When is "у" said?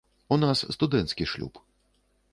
0.35-0.37